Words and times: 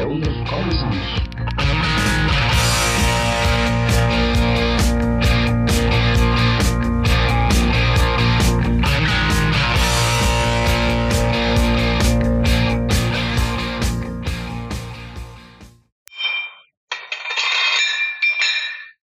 até 0.00 0.06
não 0.06 0.44
corações. 0.46 1.39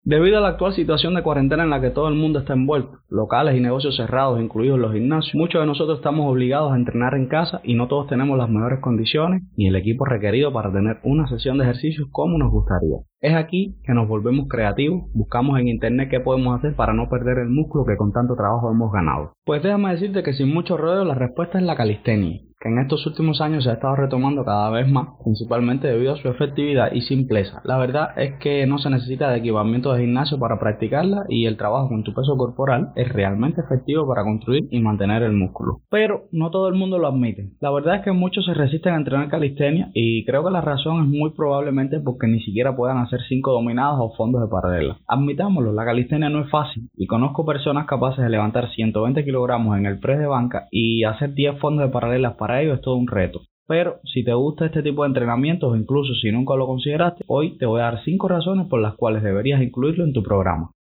Debido 0.09 0.39
a 0.39 0.41
la 0.41 0.49
actual 0.49 0.73
situación 0.73 1.15
de 1.15 1.23
cuarentena 1.23 1.65
en 1.65 1.69
la 1.69 1.83
que 1.83 1.91
todo 1.91 2.09
el 2.09 2.15
mundo 2.15 2.39
está 2.39 2.55
envuelto, 2.55 3.01
locales 3.11 3.55
y 3.55 3.61
negocios 3.61 3.95
cerrados, 3.95 4.41
incluidos 4.41 4.79
los 4.79 4.95
gimnasios, 4.95 5.35
muchos 5.35 5.61
de 5.61 5.67
nosotros 5.67 5.99
estamos 5.99 6.33
obligados 6.33 6.73
a 6.73 6.77
entrenar 6.77 7.13
en 7.13 7.29
casa 7.29 7.61
y 7.63 7.75
no 7.75 7.89
todos 7.89 8.07
tenemos 8.07 8.39
las 8.39 8.49
mejores 8.49 8.81
condiciones 8.81 9.43
ni 9.59 9.67
el 9.67 9.77
equipo 9.77 10.07
requerido 10.07 10.51
para 10.51 10.73
tener 10.73 10.97
una 11.05 11.29
sesión 11.29 11.59
de 11.59 11.65
ejercicios 11.65 12.09
como 12.11 12.39
nos 12.39 12.51
gustaría. 12.51 12.97
Es 13.21 13.35
aquí 13.35 13.77
que 13.85 13.93
nos 13.93 14.09
volvemos 14.09 14.49
creativos, 14.49 15.13
buscamos 15.13 15.61
en 15.61 15.69
internet 15.69 16.09
qué 16.11 16.21
podemos 16.21 16.59
hacer 16.59 16.75
para 16.75 16.95
no 16.95 17.11
perder 17.11 17.41
el 17.41 17.51
músculo 17.51 17.85
que 17.85 17.99
con 17.99 18.11
tanto 18.11 18.35
trabajo 18.35 18.71
hemos 18.73 18.91
ganado. 18.91 19.35
Pues 19.45 19.63
déjame 19.63 19.91
decirte 19.91 20.23
que 20.23 20.33
sin 20.33 20.55
mucho 20.55 20.79
rodeo 20.79 21.05
la 21.05 21.17
respuesta 21.17 21.59
es 21.59 21.65
la 21.65 21.77
calistenia 21.77 22.48
que 22.61 22.69
en 22.69 22.79
estos 22.79 23.07
últimos 23.07 23.41
años 23.41 23.65
se 23.65 23.71
ha 23.71 23.75
estado 23.75 23.95
retomando 23.95 24.45
cada 24.45 24.71
vez 24.71 24.91
más, 24.91 25.09
principalmente 25.23 25.87
debido 25.87 26.15
a 26.15 26.17
su 26.17 26.29
efectividad 26.29 26.93
y 26.93 27.03
simpleza. 27.03 27.61
La 27.65 27.79
verdad 27.79 28.11
es 28.17 28.35
que 28.41 28.67
no 28.67 28.79
se 28.79 28.91
necesita 28.91 29.31
de 29.31 29.39
equipamiento 29.39 29.93
de 29.93 30.01
gimnasio 30.01 30.39
para 30.39 30.59
practicarla 30.59 31.25
y 31.29 31.47
el 31.47 31.57
trabajo 31.57 31.89
con 31.89 32.03
tu 32.03 32.13
peso 32.15 32.37
corporal 32.37 32.91
es 32.97 33.09
realmente 33.13 33.61
efectivo 33.61 34.09
para 34.09 34.25
construir 34.25 34.67
y 34.71 34.81
mantener 34.81 35.23
el 35.23 35.33
músculo. 35.33 35.83
Pero 35.89 36.25
no 36.33 36.51
todo 36.51 36.69
el 36.69 36.75
mundo 36.75 36.99
lo 36.99 37.07
admite. 37.07 37.51
La 37.61 37.71
verdad 37.71 37.97
es 37.97 38.03
que 38.03 38.13
muchos 38.13 38.45
se 38.45 38.55
resisten 38.55 38.95
a 38.95 38.97
entrenar 38.97 39.29
calistenia 39.29 39.91
y 39.95 40.25
creo 40.25 40.45
que 40.45 40.51
la 40.51 40.61
razón 40.61 41.05
es 41.05 41.09
muy 41.09 41.31
probablemente 41.31 42.01
porque 42.01 42.27
ni 42.27 42.41
siquiera 42.41 42.75
puedan 42.75 42.99
hacer 42.99 43.21
5 43.29 43.53
dominadas 43.53 43.99
o 44.01 44.15
fondos 44.17 44.43
de 44.43 44.49
paralela. 44.49 44.99
Admitámoslo, 45.07 45.73
la 45.73 45.85
calistenia 45.85 46.29
no 46.29 46.41
es 46.41 46.51
fácil 46.51 46.89
y 46.97 47.07
conozco 47.07 47.47
personas 47.47 47.87
capaces 47.87 48.25
de 48.25 48.31
levantar 48.31 48.69
120 48.71 49.25
kilogramos 49.25 49.79
en 49.79 49.87
el 49.87 50.01
press 50.01 50.19
de 50.19 50.27
banca 50.27 50.67
y 50.73 51.05
hacer 51.05 51.35
10 51.35 51.61
fondos 51.61 51.87
de 51.87 51.93
paralelas 51.93 52.35
para 52.35 52.48
para 52.49 52.63
ello 52.63 52.73
es 52.73 52.81
todo 52.81 52.97
un 52.97 53.07
reto. 53.07 53.43
Pero 53.67 54.01
si 54.05 54.25
te 54.25 54.33
gusta 54.33 54.65
este 54.65 54.83
tipo 54.83 55.03
de 55.03 55.09
entrenamientos 55.09 55.79
incluso 55.79 56.15
si 56.15 56.33
nunca 56.33 56.57
lo 56.57 56.67
consideraste, 56.67 57.23
hoy 57.27 57.59
te 57.59 57.67
voy 57.67 57.83
a 57.83 57.85
dar 57.85 58.03
5 58.03 58.27
razones 58.27 58.67
por 58.69 58.81
las 58.81 58.95
cuales 58.95 59.23
deberías 59.23 59.61
incluirlo 59.61 60.03
en 60.05 60.15
tu 60.15 60.23
programa. 60.23 60.71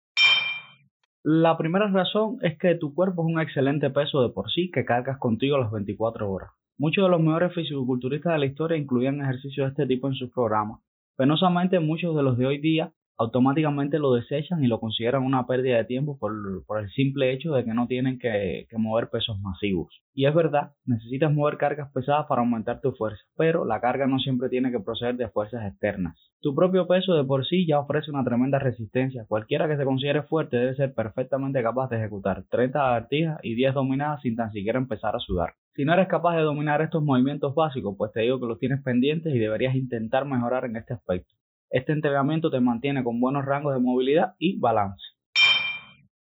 La 1.23 1.59
primera 1.59 1.87
razón 1.89 2.39
es 2.41 2.57
que 2.59 2.75
tu 2.77 2.95
cuerpo 2.95 3.23
es 3.23 3.35
un 3.35 3.39
excelente 3.39 3.91
peso 3.91 4.23
de 4.23 4.31
por 4.31 4.51
sí 4.51 4.71
que 4.73 4.87
cargas 4.87 5.19
contigo 5.19 5.59
las 5.59 5.71
24 5.71 6.31
horas. 6.31 6.53
Muchos 6.79 7.05
de 7.05 7.11
los 7.11 7.21
mejores 7.21 7.53
fisiculturistas 7.53 8.33
de 8.33 8.39
la 8.39 8.47
historia 8.47 8.79
incluían 8.79 9.21
ejercicios 9.21 9.67
de 9.67 9.71
este 9.73 9.95
tipo 9.95 10.09
en 10.09 10.15
sus 10.15 10.31
programas. 10.31 10.81
Penosamente 11.19 11.81
muchos 11.81 12.17
de 12.17 12.23
los 12.23 12.39
de 12.39 12.47
hoy 12.47 12.63
día 12.63 12.93
automáticamente 13.19 13.99
lo 13.99 14.15
desechan 14.15 14.63
y 14.63 14.69
lo 14.69 14.79
consideran 14.79 15.25
una 15.25 15.47
pérdida 15.47 15.77
de 15.77 15.85
tiempo 15.85 16.17
por, 16.19 16.33
el 16.81 16.91
simple 16.91 17.33
hecho 17.33 17.53
de 17.53 17.65
que 17.65 17.75
no 17.75 17.89
tienen 17.89 18.19
que, 18.19 18.67
mover 18.79 19.11
pesos 19.11 19.41
masivos. 19.41 19.93
Y 20.15 20.27
es 20.27 20.35
verdad, 20.35 20.73
necesitas 20.85 21.33
mover 21.33 21.59
cargas 21.59 21.91
pesadas 21.93 22.27
para 22.27 22.43
aumentar 22.43 22.81
tu 22.81 22.93
fuerza, 22.93 23.21
pero 23.37 23.65
la 23.65 23.81
carga 23.81 24.07
no 24.07 24.21
siempre 24.21 24.49
tiene 24.49 24.71
que 24.71 24.79
proceder 24.79 25.17
de 25.17 25.29
fuerzas 25.29 25.67
externas. 25.67 26.17
Tu 26.41 26.55
propio 26.55 26.87
peso 26.87 27.15
de 27.15 27.25
por 27.25 27.45
sí 27.45 27.67
ya 27.67 27.81
ofrece 27.81 28.13
una 28.13 28.25
tremenda 28.25 28.61
resistencia. 28.61 29.27
Cualquiera 29.27 29.69
que 29.69 29.77
se 29.77 29.85
considere 29.85 30.23
fuerte 30.23 30.57
debe 30.57 30.77
ser 30.77 30.95
perfectamente 30.95 31.61
capaz 31.61 31.91
de 31.91 31.97
ejecutar 31.97 32.45
30 32.49 32.79
lagartijas 32.79 33.39
y 33.43 33.57
10 33.57 33.75
dominadas 33.75 34.23
sin 34.23 34.37
tan 34.37 34.53
siquiera 34.53 34.79
empezar 34.79 35.17
a 35.17 35.21
sudar. 35.21 35.55
Si 35.75 35.85
no 35.85 35.93
eres 35.93 36.07
capaz 36.07 36.37
de 36.37 36.43
dominar 36.43 36.83
estos 36.83 37.03
movimientos 37.03 37.55
básicos, 37.55 37.97
pues 37.99 38.13
te 38.13 38.21
digo 38.21 38.39
que 38.39 38.47
los 38.47 38.61
tienes 38.61 38.83
pendientes 38.83 39.35
y 39.35 39.39
deberías 39.39 39.75
intentar 39.75 40.25
mejorar 40.25 40.65
en 40.65 40.77
este 40.77 40.95
aspecto. 40.95 41.35
Este 41.71 41.93
entrenamiento 41.93 42.51
te 42.51 42.61
mantiene 42.61 43.05
con 43.05 43.21
buenos 43.21 43.45
rangos 43.45 43.75
de 43.75 43.81
movilidad 43.81 44.37
y 44.39 44.59
balance. 44.59 45.05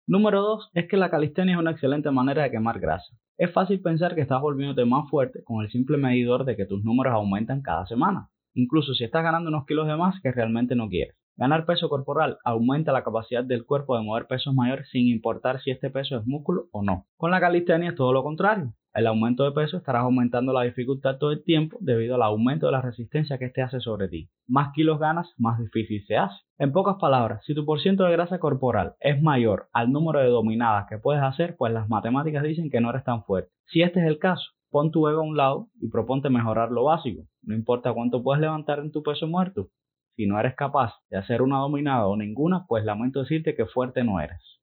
Número 0.06 0.42
2 0.42 0.72
es 0.74 0.88
que 0.88 0.98
la 0.98 1.08
calistenia 1.08 1.54
es 1.54 1.60
una 1.60 1.70
excelente 1.70 2.10
manera 2.10 2.42
de 2.42 2.50
quemar 2.50 2.80
grasa. 2.80 3.16
Es 3.38 3.50
fácil 3.50 3.80
pensar 3.80 4.14
que 4.14 4.20
estás 4.20 4.42
volviéndote 4.42 4.84
más 4.84 5.08
fuerte 5.08 5.42
con 5.44 5.64
el 5.64 5.70
simple 5.70 5.96
medidor 5.96 6.44
de 6.44 6.54
que 6.54 6.66
tus 6.66 6.84
números 6.84 7.14
aumentan 7.14 7.62
cada 7.62 7.86
semana, 7.86 8.28
incluso 8.52 8.92
si 8.92 9.04
estás 9.04 9.22
ganando 9.22 9.48
unos 9.48 9.64
kilos 9.64 9.86
de 9.86 9.96
más 9.96 10.20
que 10.20 10.32
realmente 10.32 10.74
no 10.74 10.90
quieres. 10.90 11.16
Ganar 11.36 11.64
peso 11.64 11.88
corporal 11.88 12.36
aumenta 12.44 12.92
la 12.92 13.04
capacidad 13.04 13.44
del 13.44 13.64
cuerpo 13.64 13.96
de 13.96 14.04
mover 14.04 14.26
pesos 14.26 14.52
mayores 14.54 14.90
sin 14.90 15.06
importar 15.06 15.62
si 15.62 15.70
este 15.70 15.88
peso 15.88 16.18
es 16.18 16.26
músculo 16.26 16.66
o 16.72 16.82
no. 16.82 17.06
Con 17.16 17.30
la 17.30 17.40
calistenia 17.40 17.90
es 17.90 17.96
todo 17.96 18.12
lo 18.12 18.22
contrario 18.22 18.74
el 18.98 19.06
aumento 19.06 19.44
de 19.44 19.52
peso 19.52 19.76
estarás 19.76 20.02
aumentando 20.02 20.52
la 20.52 20.62
dificultad 20.62 21.18
todo 21.18 21.30
el 21.30 21.44
tiempo 21.44 21.78
debido 21.80 22.16
al 22.16 22.22
aumento 22.22 22.66
de 22.66 22.72
la 22.72 22.82
resistencia 22.82 23.38
que 23.38 23.44
este 23.44 23.62
hace 23.62 23.78
sobre 23.78 24.08
ti. 24.08 24.28
Más 24.48 24.72
kilos 24.74 24.98
ganas, 24.98 25.32
más 25.38 25.60
difícil 25.60 26.04
se 26.04 26.16
hace. 26.16 26.34
En 26.58 26.72
pocas 26.72 26.96
palabras, 26.96 27.44
si 27.44 27.54
tu 27.54 27.64
porciento 27.64 28.02
de 28.02 28.10
grasa 28.10 28.40
corporal 28.40 28.96
es 28.98 29.22
mayor 29.22 29.68
al 29.72 29.92
número 29.92 30.18
de 30.18 30.26
dominadas 30.26 30.86
que 30.88 30.98
puedes 30.98 31.22
hacer, 31.22 31.54
pues 31.56 31.72
las 31.72 31.88
matemáticas 31.88 32.42
dicen 32.42 32.70
que 32.70 32.80
no 32.80 32.90
eres 32.90 33.04
tan 33.04 33.22
fuerte. 33.22 33.52
Si 33.66 33.82
este 33.82 34.00
es 34.00 34.06
el 34.06 34.18
caso, 34.18 34.50
pon 34.68 34.90
tu 34.90 35.06
ego 35.06 35.20
a 35.20 35.24
un 35.24 35.36
lado 35.36 35.68
y 35.80 35.88
proponte 35.88 36.28
mejorar 36.28 36.72
lo 36.72 36.82
básico. 36.82 37.22
No 37.42 37.54
importa 37.54 37.92
cuánto 37.92 38.24
puedes 38.24 38.40
levantar 38.40 38.80
en 38.80 38.90
tu 38.90 39.04
peso 39.04 39.28
muerto. 39.28 39.68
Si 40.16 40.26
no 40.26 40.40
eres 40.40 40.56
capaz 40.56 40.94
de 41.08 41.18
hacer 41.18 41.40
una 41.40 41.58
dominada 41.58 42.08
o 42.08 42.16
ninguna, 42.16 42.66
pues 42.66 42.84
lamento 42.84 43.20
decirte 43.20 43.54
que 43.54 43.66
fuerte 43.66 44.02
no 44.02 44.18
eres. 44.18 44.57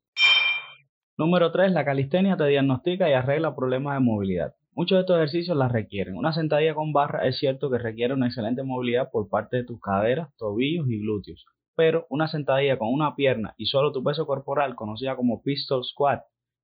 Número 1.18 1.50
3. 1.50 1.72
La 1.72 1.86
calistenia 1.86 2.36
te 2.36 2.46
diagnostica 2.46 3.09
y 3.09 3.14
arregla 3.14 3.56
problemas 3.56 3.94
de 3.94 4.02
movilidad. 4.02 4.53
Muchos 4.74 4.98
de 4.98 5.00
estos 5.03 5.16
ejercicios 5.16 5.56
las 5.56 5.72
requieren. 5.72 6.18
Una 6.18 6.34
sentadilla 6.34 6.76
con 6.76 6.92
barra 6.92 7.26
es 7.26 7.40
cierto 7.40 7.70
que 7.70 7.78
requiere 7.78 8.14
una 8.14 8.26
excelente 8.26 8.64
movilidad 8.64 9.12
por 9.12 9.30
parte 9.30 9.56
de 9.56 9.64
tus 9.64 9.80
caderas, 9.80 10.36
tobillos 10.36 10.90
y 10.90 11.00
glúteos. 11.00 11.46
Pero 11.74 12.06
una 12.09 12.28
sentadilla 12.28 12.78
con 12.78 12.90
una 12.90 13.16
pierna 13.16 13.53
y 13.56 13.68
solo 13.68 13.94
tu 13.94 14.03
peso 14.03 14.28
corporal, 14.28 14.76
conocida 14.76 15.16
como 15.16 15.42
pistol 15.42 15.86
squat, 15.86 16.24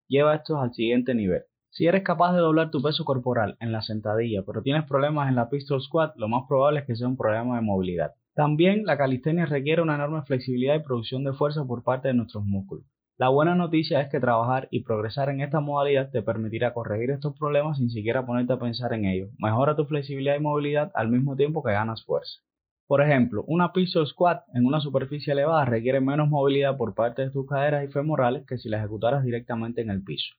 lleva 0.10 0.36
estos 0.36 0.58
al 0.58 0.74
siguiente 0.74 1.16
nivel. 1.16 1.44
Si 1.70 1.88
eres 1.88 2.04
capaz 2.04 2.34
de 2.34 2.40
doblar 2.40 2.72
tu 2.72 2.82
peso 2.82 3.06
corporal 3.06 3.56
en 3.62 3.72
la 3.72 3.82
sentadilla, 3.82 4.44
pero 4.46 4.62
tienes 4.62 4.84
problemas 4.84 5.30
en 5.30 5.36
la 5.36 5.50
pistol 5.50 5.82
squat, 5.82 6.18
lo 6.18 6.28
más 6.28 6.44
probable 6.50 6.82
es 6.82 6.86
que 6.86 6.98
sea 6.98 7.08
un 7.08 7.16
problema 7.16 7.56
de 7.56 7.62
movilidad. 7.62 8.16
También 8.36 8.84
la 8.86 8.98
calistenia 8.98 9.46
requiere 9.46 9.82
una 9.82 9.96
enorme 9.96 10.24
flexibilidad 10.24 10.76
y 10.76 10.84
producción 10.84 11.24
de 11.24 11.32
fuerza 11.32 11.64
por 11.64 11.84
parte 11.84 12.10
de 12.10 12.16
nuestros 12.16 12.44
músculos. 12.44 12.84
La 13.22 13.30
buena 13.30 13.54
noticia 13.54 14.02
es 14.02 14.10
que 14.10 14.20
trabajar 14.20 14.68
y 14.72 14.80
progresar 14.80 15.30
en 15.30 15.42
esta 15.42 15.60
modalidad 15.60 16.10
te 16.10 16.24
permitirá 16.24 16.74
corregir 16.74 17.12
estos 17.12 17.38
problemas 17.38 17.78
sin 17.78 17.92
siquiera 17.92 18.26
ponerte 18.26 18.54
a 18.54 18.58
pensar 18.58 18.94
en 18.94 19.06
ello. 19.06 19.28
Mejora 19.38 19.76
tu 19.76 19.86
flexibilidad 19.86 20.36
y 20.36 20.40
movilidad 20.40 20.92
al 20.96 21.10
mismo 21.10 21.36
tiempo 21.36 21.62
que 21.62 21.72
ganas 21.72 22.04
fuerza. 22.04 22.42
Por 22.88 23.00
ejemplo, 23.00 23.44
una 23.46 23.74
pistol 23.74 24.08
squat 24.08 24.42
en 24.56 24.66
una 24.66 24.80
superficie 24.80 25.34
elevada 25.34 25.66
requiere 25.66 26.02
menos 26.02 26.30
movilidad 26.30 26.78
por 26.78 26.96
parte 26.96 27.22
de 27.22 27.30
tus 27.30 27.46
caderas 27.46 27.88
y 27.88 27.92
femorales 27.92 28.44
que 28.48 28.58
si 28.58 28.70
la 28.70 28.80
ejecutaras 28.80 29.24
directamente 29.24 29.82
en 29.82 29.92
el 29.92 30.04
piso. 30.04 30.34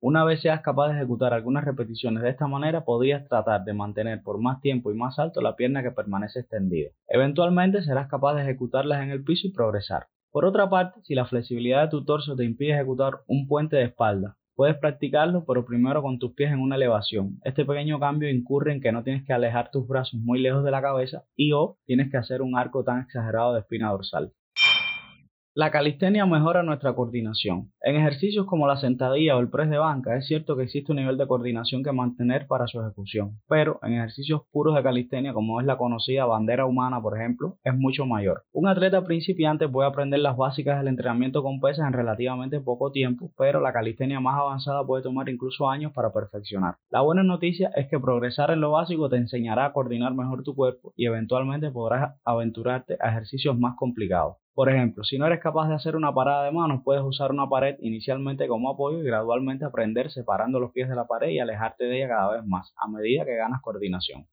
Una 0.00 0.22
vez 0.22 0.40
seas 0.40 0.60
capaz 0.60 0.90
de 0.90 0.98
ejecutar 0.98 1.34
algunas 1.34 1.64
repeticiones 1.64 2.22
de 2.22 2.30
esta 2.30 2.46
manera, 2.46 2.84
podrías 2.84 3.26
tratar 3.26 3.64
de 3.64 3.74
mantener 3.74 4.22
por 4.22 4.40
más 4.40 4.60
tiempo 4.60 4.92
y 4.92 4.94
más 4.94 5.18
alto 5.18 5.40
la 5.40 5.56
pierna 5.56 5.82
que 5.82 5.90
permanece 5.90 6.38
extendida. 6.38 6.90
Eventualmente 7.08 7.82
serás 7.82 8.06
capaz 8.06 8.36
de 8.36 8.42
ejecutarlas 8.42 9.02
en 9.02 9.10
el 9.10 9.24
piso 9.24 9.48
y 9.48 9.52
progresar. 9.52 10.06
Por 10.32 10.44
otra 10.44 10.70
parte, 10.70 11.00
si 11.02 11.16
la 11.16 11.26
flexibilidad 11.26 11.82
de 11.82 11.88
tu 11.88 12.04
torso 12.04 12.36
te 12.36 12.44
impide 12.44 12.74
ejecutar 12.74 13.22
un 13.26 13.48
puente 13.48 13.74
de 13.74 13.82
espalda, 13.82 14.36
puedes 14.54 14.76
practicarlo, 14.76 15.44
pero 15.44 15.64
primero 15.64 16.02
con 16.02 16.20
tus 16.20 16.34
pies 16.34 16.52
en 16.52 16.60
una 16.60 16.76
elevación. 16.76 17.40
Este 17.42 17.64
pequeño 17.64 17.98
cambio 17.98 18.30
incurre 18.30 18.72
en 18.72 18.80
que 18.80 18.92
no 18.92 19.02
tienes 19.02 19.24
que 19.24 19.32
alejar 19.32 19.72
tus 19.72 19.88
brazos 19.88 20.20
muy 20.20 20.40
lejos 20.40 20.62
de 20.62 20.70
la 20.70 20.82
cabeza 20.82 21.24
y 21.34 21.50
o 21.50 21.78
tienes 21.84 22.12
que 22.12 22.16
hacer 22.16 22.42
un 22.42 22.56
arco 22.56 22.84
tan 22.84 23.00
exagerado 23.00 23.54
de 23.54 23.60
espina 23.60 23.90
dorsal. 23.90 24.32
La 25.52 25.72
calistenia 25.72 26.26
mejora 26.26 26.62
nuestra 26.62 26.94
coordinación. 26.94 27.72
En 27.82 27.96
ejercicios 27.96 28.46
como 28.46 28.68
la 28.68 28.76
sentadilla 28.76 29.36
o 29.36 29.40
el 29.40 29.50
press 29.50 29.68
de 29.68 29.78
banca 29.78 30.16
es 30.16 30.28
cierto 30.28 30.56
que 30.56 30.62
existe 30.62 30.92
un 30.92 30.98
nivel 30.98 31.18
de 31.18 31.26
coordinación 31.26 31.82
que 31.82 31.90
mantener 31.90 32.46
para 32.46 32.68
su 32.68 32.80
ejecución, 32.80 33.40
pero 33.48 33.80
en 33.82 33.94
ejercicios 33.94 34.42
puros 34.52 34.76
de 34.76 34.84
calistenia 34.84 35.32
como 35.32 35.60
es 35.60 35.66
la 35.66 35.76
conocida 35.76 36.24
bandera 36.24 36.66
humana 36.66 37.02
por 37.02 37.18
ejemplo, 37.18 37.56
es 37.64 37.76
mucho 37.76 38.06
mayor. 38.06 38.44
Un 38.52 38.68
atleta 38.68 39.02
principiante 39.02 39.68
puede 39.68 39.88
aprender 39.88 40.20
las 40.20 40.36
básicas 40.36 40.78
del 40.78 40.86
entrenamiento 40.86 41.42
con 41.42 41.58
pesas 41.58 41.84
en 41.88 41.94
relativamente 41.94 42.60
poco 42.60 42.92
tiempo, 42.92 43.32
pero 43.36 43.60
la 43.60 43.72
calistenia 43.72 44.20
más 44.20 44.38
avanzada 44.38 44.86
puede 44.86 45.02
tomar 45.02 45.28
incluso 45.28 45.68
años 45.68 45.90
para 45.92 46.12
perfeccionar. 46.12 46.76
La 46.90 47.00
buena 47.00 47.24
noticia 47.24 47.72
es 47.74 47.88
que 47.88 47.98
progresar 47.98 48.52
en 48.52 48.60
lo 48.60 48.70
básico 48.70 49.08
te 49.08 49.16
enseñará 49.16 49.64
a 49.64 49.72
coordinar 49.72 50.14
mejor 50.14 50.44
tu 50.44 50.54
cuerpo 50.54 50.92
y 50.94 51.06
eventualmente 51.06 51.72
podrás 51.72 52.20
aventurarte 52.24 52.96
a 53.00 53.08
ejercicios 53.08 53.58
más 53.58 53.74
complicados. 53.74 54.36
Por 54.54 54.68
ejemplo, 54.68 55.02
si 55.02 55.18
no 55.18 55.26
eres 55.26 55.40
capaz 55.40 55.68
de 55.68 55.74
hacer 55.74 55.96
una 55.96 56.14
parada 56.14 56.44
de 56.44 56.52
manos, 56.52 56.82
puedes 56.84 57.02
usar 57.02 57.32
una 57.32 57.48
pared 57.48 57.76
inicialmente 57.80 58.46
como 58.46 58.70
apoyo 58.70 59.00
y 59.00 59.04
gradualmente 59.04 59.64
aprender 59.64 60.10
separando 60.12 60.60
los 60.60 60.70
pies 60.70 60.88
de 60.88 60.94
la 60.94 61.08
pared 61.08 61.30
y 61.30 61.40
alejarte 61.40 61.84
de 61.84 61.96
ella 61.98 62.08
cada 62.08 62.32
vez 62.36 62.46
más 62.46 62.72
a 62.76 62.86
medida 62.88 63.24
que 63.24 63.34
ganas 63.34 63.60
coordinación. 63.60 64.26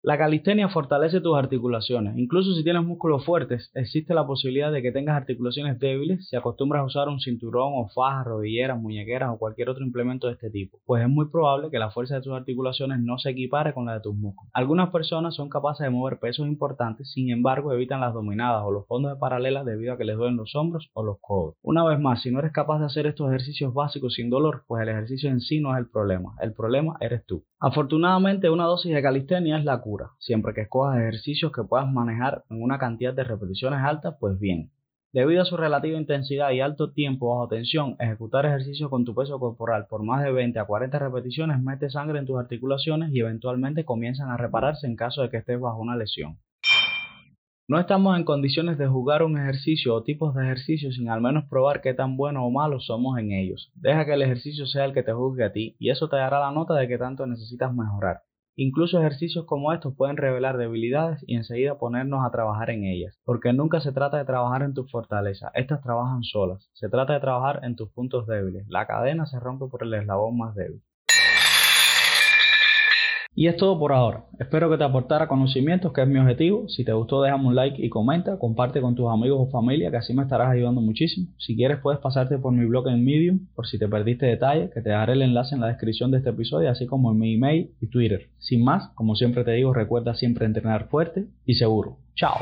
La 0.00 0.16
calistenia 0.16 0.68
fortalece 0.68 1.20
tus 1.20 1.36
articulaciones. 1.36 2.16
Incluso 2.16 2.54
si 2.54 2.62
tienes 2.62 2.84
músculos 2.84 3.24
fuertes, 3.24 3.72
existe 3.74 4.14
la 4.14 4.24
posibilidad 4.24 4.70
de 4.70 4.80
que 4.80 4.92
tengas 4.92 5.16
articulaciones 5.16 5.80
débiles 5.80 6.28
si 6.28 6.36
acostumbras 6.36 6.82
a 6.82 6.84
usar 6.84 7.08
un 7.08 7.18
cinturón 7.18 7.72
o 7.74 7.88
fajas, 7.88 8.26
rodilleras, 8.26 8.80
muñequeras 8.80 9.30
o 9.34 9.38
cualquier 9.38 9.70
otro 9.70 9.84
implemento 9.84 10.28
de 10.28 10.34
este 10.34 10.50
tipo, 10.50 10.78
pues 10.86 11.02
es 11.02 11.08
muy 11.08 11.28
probable 11.30 11.70
que 11.72 11.80
la 11.80 11.90
fuerza 11.90 12.14
de 12.14 12.20
tus 12.20 12.32
articulaciones 12.32 13.00
no 13.00 13.18
se 13.18 13.30
equipare 13.30 13.74
con 13.74 13.86
la 13.86 13.94
de 13.94 14.00
tus 14.00 14.14
músculos. 14.14 14.48
Algunas 14.54 14.90
personas 14.90 15.34
son 15.34 15.48
capaces 15.48 15.84
de 15.84 15.90
mover 15.90 16.20
pesos 16.20 16.46
importantes, 16.46 17.10
sin 17.10 17.30
embargo 17.30 17.72
evitan 17.72 18.00
las 18.00 18.14
dominadas 18.14 18.62
o 18.64 18.70
los 18.70 18.86
fondos 18.86 19.12
de 19.12 19.18
paralelas 19.18 19.66
debido 19.66 19.94
a 19.94 19.98
que 19.98 20.04
les 20.04 20.16
duelen 20.16 20.36
los 20.36 20.54
hombros 20.54 20.90
o 20.92 21.02
los 21.02 21.16
codos. 21.20 21.56
Una 21.60 21.84
vez 21.84 21.98
más, 21.98 22.22
si 22.22 22.30
no 22.30 22.38
eres 22.38 22.52
capaz 22.52 22.78
de 22.78 22.86
hacer 22.86 23.08
estos 23.08 23.28
ejercicios 23.30 23.74
básicos 23.74 24.14
sin 24.14 24.30
dolor, 24.30 24.62
pues 24.68 24.80
el 24.80 24.90
ejercicio 24.90 25.28
en 25.28 25.40
sí 25.40 25.60
no 25.60 25.74
es 25.74 25.80
el 25.80 25.90
problema, 25.90 26.36
el 26.40 26.52
problema 26.52 26.96
eres 27.00 27.26
tú. 27.26 27.42
Afortunadamente, 27.60 28.50
una 28.50 28.66
dosis 28.66 28.94
de 28.94 29.02
calistenia 29.02 29.58
es 29.58 29.64
la 29.64 29.80
cura. 29.80 30.12
Siempre 30.18 30.54
que 30.54 30.60
escojas 30.60 30.96
ejercicios 30.98 31.50
que 31.50 31.64
puedas 31.64 31.90
manejar 31.90 32.44
en 32.50 32.62
una 32.62 32.78
cantidad 32.78 33.12
de 33.12 33.24
repeticiones 33.24 33.80
altas, 33.82 34.14
pues 34.20 34.38
bien. 34.38 34.70
Debido 35.12 35.42
a 35.42 35.44
su 35.44 35.56
relativa 35.56 35.98
intensidad 35.98 36.52
y 36.52 36.60
alto 36.60 36.92
tiempo 36.92 37.34
bajo 37.34 37.48
tensión, 37.48 37.96
ejecutar 37.98 38.46
ejercicios 38.46 38.88
con 38.90 39.04
tu 39.04 39.12
peso 39.12 39.40
corporal 39.40 39.86
por 39.88 40.04
más 40.04 40.22
de 40.22 40.30
20 40.30 40.56
a 40.56 40.66
40 40.66 41.00
repeticiones 41.00 41.60
mete 41.60 41.90
sangre 41.90 42.20
en 42.20 42.26
tus 42.26 42.38
articulaciones 42.38 43.10
y 43.12 43.18
eventualmente 43.18 43.84
comienzan 43.84 44.30
a 44.30 44.36
repararse 44.36 44.86
en 44.86 44.94
caso 44.94 45.22
de 45.22 45.30
que 45.30 45.38
estés 45.38 45.58
bajo 45.58 45.80
una 45.80 45.96
lesión. 45.96 46.38
No 47.70 47.78
estamos 47.78 48.16
en 48.16 48.24
condiciones 48.24 48.78
de 48.78 48.86
jugar 48.86 49.22
un 49.22 49.36
ejercicio 49.36 49.94
o 49.94 50.02
tipos 50.02 50.34
de 50.34 50.42
ejercicios 50.42 50.94
sin 50.94 51.10
al 51.10 51.20
menos 51.20 51.44
probar 51.50 51.82
qué 51.82 51.92
tan 51.92 52.16
bueno 52.16 52.46
o 52.46 52.50
malo 52.50 52.80
somos 52.80 53.18
en 53.18 53.30
ellos. 53.30 53.70
Deja 53.74 54.06
que 54.06 54.14
el 54.14 54.22
ejercicio 54.22 54.64
sea 54.64 54.86
el 54.86 54.94
que 54.94 55.02
te 55.02 55.12
juzgue 55.12 55.44
a 55.44 55.52
ti 55.52 55.76
y 55.78 55.90
eso 55.90 56.08
te 56.08 56.16
dará 56.16 56.40
la 56.40 56.50
nota 56.50 56.72
de 56.72 56.88
que 56.88 56.96
tanto 56.96 57.26
necesitas 57.26 57.74
mejorar. 57.74 58.22
Incluso 58.56 58.98
ejercicios 58.98 59.44
como 59.44 59.74
estos 59.74 59.94
pueden 59.94 60.16
revelar 60.16 60.56
debilidades 60.56 61.22
y 61.26 61.36
enseguida 61.36 61.78
ponernos 61.78 62.24
a 62.24 62.30
trabajar 62.30 62.70
en 62.70 62.84
ellas, 62.84 63.20
porque 63.26 63.52
nunca 63.52 63.80
se 63.80 63.92
trata 63.92 64.16
de 64.16 64.24
trabajar 64.24 64.62
en 64.62 64.72
tus 64.72 64.90
fortalezas, 64.90 65.52
estas 65.54 65.82
trabajan 65.82 66.22
solas, 66.22 66.70
se 66.72 66.88
trata 66.88 67.12
de 67.12 67.20
trabajar 67.20 67.60
en 67.64 67.76
tus 67.76 67.90
puntos 67.90 68.26
débiles, 68.26 68.66
la 68.68 68.86
cadena 68.86 69.26
se 69.26 69.38
rompe 69.38 69.66
por 69.66 69.82
el 69.82 69.92
eslabón 69.92 70.38
más 70.38 70.54
débil. 70.54 70.82
Y 73.38 73.46
es 73.46 73.56
todo 73.56 73.78
por 73.78 73.92
ahora. 73.92 74.24
Espero 74.40 74.68
que 74.68 74.76
te 74.76 74.82
aportara 74.82 75.28
conocimientos, 75.28 75.92
que 75.92 76.02
es 76.02 76.08
mi 76.08 76.18
objetivo. 76.18 76.68
Si 76.68 76.84
te 76.84 76.92
gustó, 76.92 77.22
déjame 77.22 77.46
un 77.46 77.54
like 77.54 77.80
y 77.80 77.88
comenta. 77.88 78.36
Comparte 78.36 78.80
con 78.80 78.96
tus 78.96 79.08
amigos 79.08 79.38
o 79.40 79.48
familia, 79.48 79.92
que 79.92 79.96
así 79.96 80.12
me 80.12 80.24
estarás 80.24 80.50
ayudando 80.50 80.80
muchísimo. 80.80 81.28
Si 81.38 81.54
quieres, 81.54 81.78
puedes 81.78 82.00
pasarte 82.00 82.36
por 82.38 82.52
mi 82.52 82.66
blog 82.66 82.88
en 82.88 83.04
Medium, 83.04 83.46
por 83.54 83.68
si 83.68 83.78
te 83.78 83.86
perdiste 83.86 84.26
detalles, 84.26 84.72
que 84.74 84.80
te 84.80 84.88
dejaré 84.88 85.12
el 85.12 85.22
enlace 85.22 85.54
en 85.54 85.60
la 85.60 85.68
descripción 85.68 86.10
de 86.10 86.18
este 86.18 86.30
episodio, 86.30 86.68
así 86.68 86.86
como 86.86 87.12
en 87.12 87.18
mi 87.20 87.34
email 87.34 87.70
y 87.80 87.86
Twitter. 87.86 88.26
Sin 88.40 88.64
más, 88.64 88.88
como 88.96 89.14
siempre 89.14 89.44
te 89.44 89.52
digo, 89.52 89.72
recuerda 89.72 90.16
siempre 90.16 90.44
entrenar 90.44 90.88
fuerte 90.88 91.26
y 91.46 91.54
seguro. 91.54 91.96
Chao. 92.16 92.38